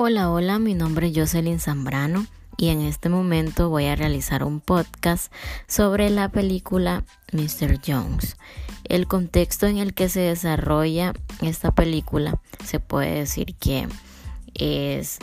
[0.00, 2.24] Hola, hola, mi nombre es Jocelyn Zambrano
[2.56, 5.32] y en este momento voy a realizar un podcast
[5.66, 7.02] sobre la película
[7.32, 7.80] Mr.
[7.84, 8.36] Jones.
[8.84, 13.88] El contexto en el que se desarrolla esta película se puede decir que
[14.54, 15.18] es,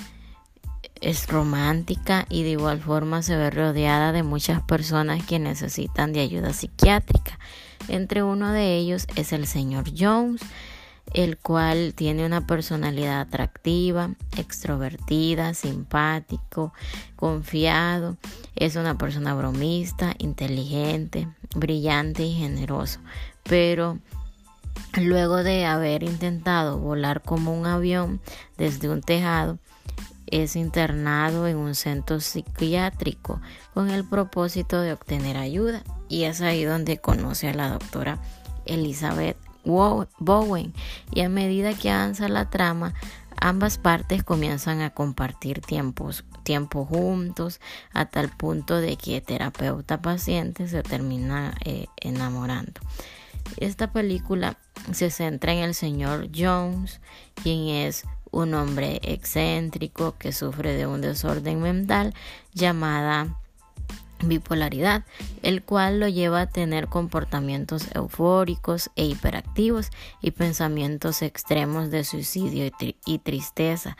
[1.00, 6.20] es romántica y de igual forma se ve rodeada de muchas personas que necesitan de
[6.20, 7.40] ayuda psiquiátrica.
[7.88, 10.42] Entre uno de ellos es el señor Jones
[11.14, 16.74] el cual tiene una personalidad atractiva, extrovertida, simpático,
[17.16, 18.18] confiado,
[18.56, 23.00] es una persona bromista, inteligente, brillante y generoso,
[23.44, 24.00] pero
[24.98, 28.20] luego de haber intentado volar como un avión
[28.58, 29.60] desde un tejado,
[30.28, 33.42] es internado en un centro psiquiátrico
[33.74, 35.84] con el propósito de obtener ayuda.
[36.10, 38.20] Y es ahí donde conoce a la doctora
[38.66, 40.74] Elizabeth Bowen
[41.12, 42.94] y a medida que avanza la trama
[43.40, 47.60] ambas partes comienzan a compartir tiempos, tiempo juntos
[47.94, 52.82] a tal punto de que terapeuta paciente se termina eh, enamorando.
[53.58, 54.58] Esta película
[54.92, 57.02] se centra en el señor Jones,
[57.44, 62.14] quien es un hombre excéntrico que sufre de un desorden mental
[62.54, 63.40] llamada
[64.24, 65.04] bipolaridad,
[65.42, 69.90] el cual lo lleva a tener comportamientos eufóricos e hiperactivos
[70.22, 72.72] y pensamientos extremos de suicidio
[73.06, 73.98] y, tristeza.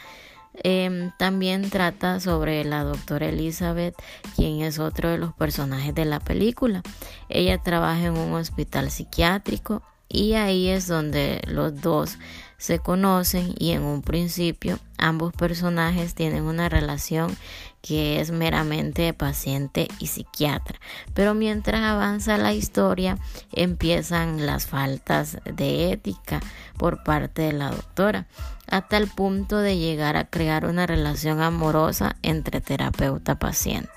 [0.64, 3.96] Em, también trata sobre la doctora Elizabeth,
[4.36, 6.82] quien es otro de los personajes de la película.
[7.28, 12.18] Ella trabaja en un hospital psiquiátrico y ahí es donde los dos
[12.58, 17.36] se conocen y en un principio ambos personajes tienen una relación
[17.82, 20.80] que es meramente paciente y psiquiatra.
[21.14, 23.18] Pero mientras avanza la historia
[23.52, 26.40] empiezan las faltas de ética
[26.78, 28.26] por parte de la doctora,
[28.68, 33.95] hasta el punto de llegar a crear una relación amorosa entre terapeuta-paciente.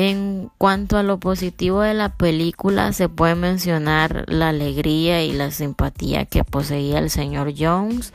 [0.00, 5.50] En cuanto a lo positivo de la película, se puede mencionar la alegría y la
[5.50, 8.12] simpatía que poseía el señor Jones,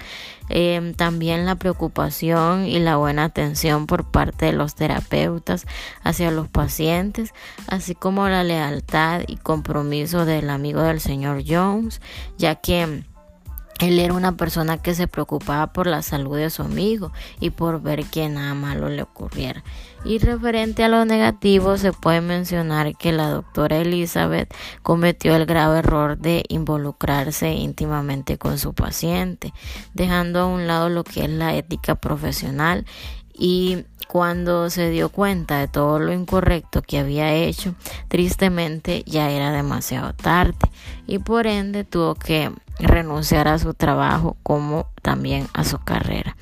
[0.48, 5.66] em, también la preocupación y la buena atención por parte de los terapeutas
[6.04, 7.34] hacia los pacientes,
[7.68, 12.00] así como la lealtad y compromiso del amigo del señor Jones,
[12.38, 13.04] ya que
[13.80, 17.82] él era una persona que se preocupaba por la salud de su amigo y por
[17.82, 19.64] ver que nada malo le ocurriera.
[20.06, 25.80] Y referente a lo negativo, se puede mencionar que la doctora Elizabeth cometió el grave
[25.80, 29.54] error de involucrarse íntimamente con su paciente,
[29.94, 32.86] dejando a un lado lo que es la ética profesional
[33.34, 37.74] y cuando se dio cuenta de todo lo incorrecto que había hecho,
[38.10, 40.70] tristemente ya era demasiado tarde
[41.08, 46.38] y por ende tuvo que renunciar a su trabajo como también a su carrera.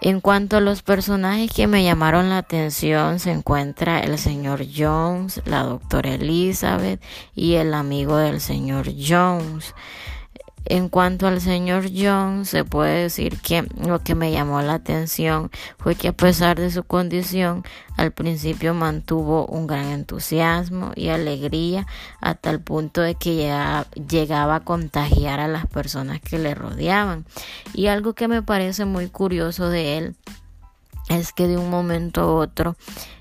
[0.00, 5.42] En cuanto a los personajes que me llamaron la atención, se encuentra el señor Jones,
[5.44, 7.02] la doctora Elizabeth
[7.34, 9.74] y el amigo del señor Jones.
[10.64, 15.50] En cuanto al señor John, se puede decir que lo que me llamó la atención
[15.78, 17.64] fue que a pesar de su condición,
[17.96, 21.86] al principio mantuvo un gran entusiasmo y alegría
[22.20, 27.24] hasta el punto de que llegaba, llegaba a contagiar a las personas que le rodeaban.
[27.72, 30.16] Y algo que me parece muy curioso de él
[31.08, 32.76] es que de un momento a otro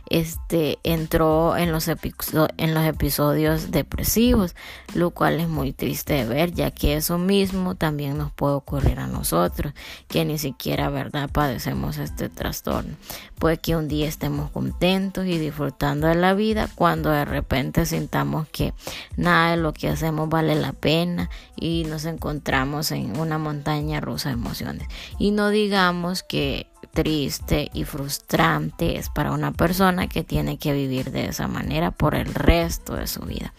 [0.09, 4.55] este entró en los, en los episodios depresivos,
[4.93, 8.99] lo cual es muy triste de ver, ya que eso mismo también nos puede ocurrir
[8.99, 9.73] a nosotros,
[10.07, 12.95] que ni siquiera, ¿verdad?, padecemos este trastorno.
[13.39, 18.47] Puede que un día estemos contentos y disfrutando de la vida cuando de repente sintamos
[18.49, 18.73] que
[19.15, 24.29] nada de lo que hacemos vale la pena y nos encontramos en una montaña rusa
[24.29, 24.87] de emociones.
[25.19, 31.11] Y no digamos que triste y frustrante es para una persona que tiene que vivir
[31.11, 33.53] de esa manera por el resto de su vida.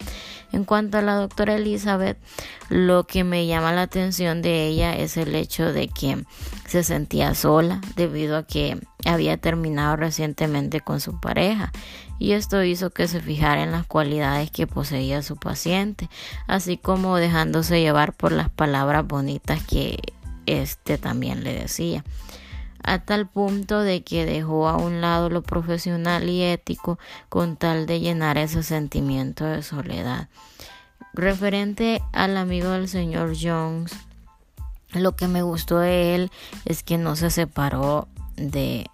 [0.51, 2.17] En cuanto a la doctora Elizabeth,
[2.67, 6.21] lo que me llama la atención de ella es el hecho de que
[6.67, 11.71] se sentía sola debido a que había terminado recientemente con su pareja
[12.17, 16.09] y esto hizo que se fijara en las cualidades que poseía su paciente,
[16.45, 19.97] así como dejándose llevar por las palabras bonitas que
[20.45, 22.03] este también le decía
[22.89, 26.97] a tal punto de que dejó a un lado lo profesional y ético
[27.29, 30.27] con tal de llenar ese sentimiento de soledad.
[31.13, 33.91] Referente al amigo del señor Jones,
[34.93, 36.31] lo que me gustó de él
[36.65, 38.07] es que no se separó
[38.37, 38.87] de,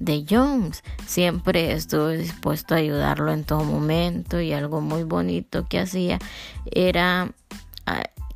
[0.00, 0.82] de Jones.
[1.06, 6.18] Siempre estuvo dispuesto a ayudarlo en todo momento y algo muy bonito que hacía
[6.64, 7.30] era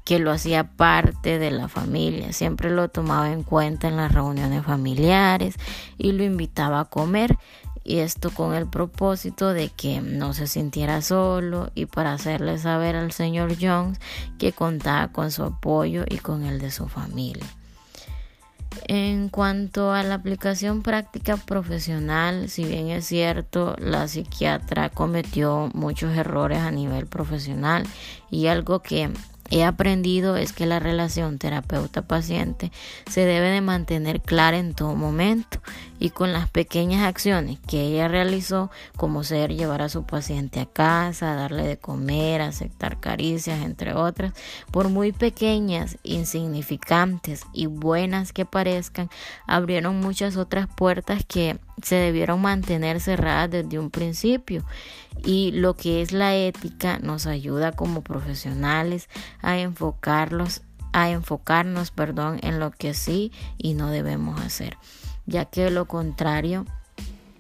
[0.08, 4.64] que lo hacía parte de la familia, siempre lo tomaba en cuenta en las reuniones
[4.64, 5.56] familiares
[5.98, 7.36] y lo invitaba a comer
[7.84, 12.96] y esto con el propósito de que no se sintiera solo y para hacerle saber
[12.96, 14.00] al señor Jones
[14.38, 17.44] que contaba con su apoyo y con el de su familia.
[18.86, 26.16] En cuanto a la aplicación práctica profesional, si bien es cierto, la psiquiatra cometió muchos
[26.16, 27.86] errores a nivel profesional
[28.30, 29.10] y algo que
[29.50, 32.70] he aprendido es que la relación terapeuta-paciente
[33.10, 35.60] se debe de mantener clara en todo momento
[35.98, 40.66] y con las pequeñas acciones que ella realizó, como ser llevar a su paciente a
[40.66, 44.32] casa, darle de comer, aceptar caricias, entre otras,
[44.70, 49.10] por muy pequeñas, insignificantes y buenas que parezcan,
[49.46, 54.64] abrieron muchas otras puertas que se debieron mantener cerradas desde un principio.
[55.24, 59.08] Y lo que es la ética nos ayuda como profesionales
[59.42, 60.62] a enfocarlos
[60.92, 64.76] a enfocarnos, perdón, en lo que sí y no debemos hacer,
[65.28, 66.64] ya que de lo contrario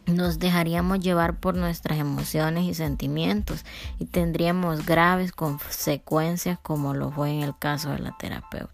[0.06, 3.64] nos dejaríamos llevar por nuestras emociones y sentimientos
[3.98, 8.72] y tendríamos graves consecuencias como lo fue en el caso de la terapeuta.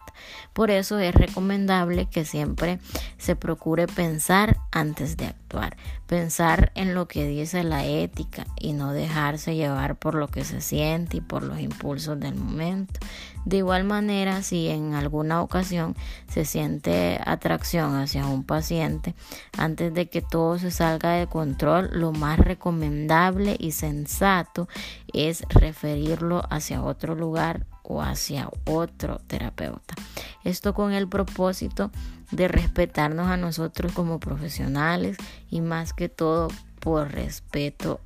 [0.53, 2.79] Por eso es recomendable que siempre
[3.19, 5.77] se procure pensar antes de actuar,
[6.07, 10.61] pensar en lo que dice la ética y no dejarse llevar por lo que se
[10.61, 13.01] siente y por los impulsos del momento.
[13.45, 15.95] De igual manera, si en alguna ocasión
[16.29, 19.15] se siente atracción hacia un paciente,
[19.59, 24.69] antes de que todo se salga de control, lo más recomendable y sensato
[25.13, 29.95] es referirlo hacia otro lugar o hacia otro terapeuta.
[30.43, 31.91] Esto con el propósito
[32.31, 35.17] de respetarnos a nosotros como profesionales
[35.51, 36.49] y más que todo
[36.81, 38.01] por respeto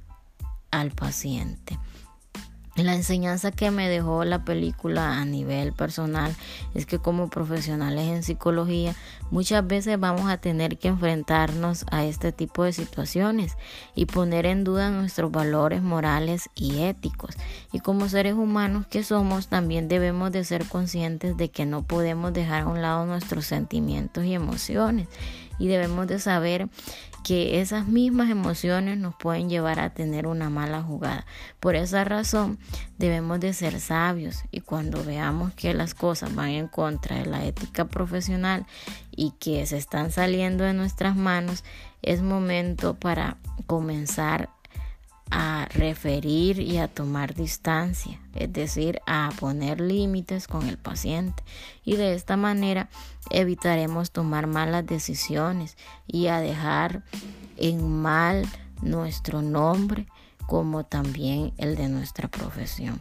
[0.71, 1.79] al paciente.
[2.79, 6.37] La enseñanza que me dejó la película a nivel personal
[6.75, 8.95] es que como profesionales en psicología
[9.33, 13.57] muchas veces vamos a tener que enfrentarnos a este tipo de situaciones
[13.97, 17.35] y poner en duda nuestros valores morales y éticos.
[17.73, 22.33] Y como seres humanos que somos también debemos de ser conscientes de que no podemos
[22.33, 25.09] dejar a un lado nuestros sentimientos y emociones
[25.59, 26.69] y debemos de saber
[27.29, 31.27] que esas mismas emociones nos pueden llevar a tener una mala jugada.
[31.61, 32.59] Por esa razón
[32.97, 37.45] debemos de ser sabios y cuando veamos que las cosas van en contra de la
[37.45, 38.65] ética profesional
[39.15, 41.65] y que se están saliendo de nuestras manos,
[42.01, 43.37] es momento para
[43.67, 44.49] comenzar
[45.31, 51.43] a referir y a tomar distancia, es decir, a poner límites con el paciente
[51.85, 52.89] y de esta manera
[53.31, 55.77] evitaremos tomar malas decisiones
[56.07, 57.05] y a dejar
[57.57, 58.47] en mal
[58.83, 60.07] nuestro nombre
[60.47, 62.99] como también el de nuestra profesión.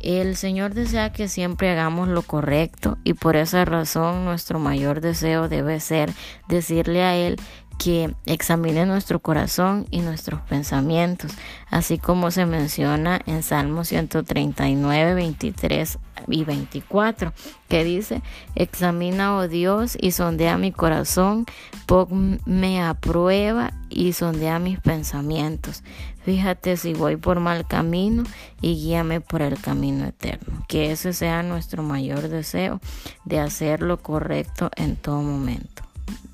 [0.00, 5.48] El Señor desea que siempre hagamos lo correcto y por esa razón nuestro mayor deseo
[5.48, 6.12] debe ser
[6.48, 7.36] decirle a Él
[7.78, 11.32] que examine nuestro corazón y nuestros pensamientos,
[11.70, 17.32] así como se menciona en Salmo 139, 23 y 24,
[17.68, 18.20] que dice,
[18.56, 21.46] examina, oh Dios, y sondea mi corazón,
[21.86, 25.84] ponme a prueba y sondea mis pensamientos.
[26.24, 28.24] Fíjate si voy por mal camino
[28.60, 30.64] y guíame por el camino eterno.
[30.68, 32.80] Que ese sea nuestro mayor deseo
[33.24, 35.87] de hacer lo correcto en todo momento.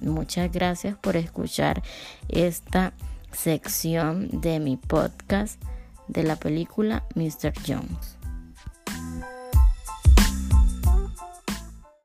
[0.05, 1.83] Muchas gracias por escuchar
[2.29, 2.93] esta
[3.33, 5.63] sección de mi podcast
[6.09, 7.53] de la película Mr.
[7.67, 8.24] Jones.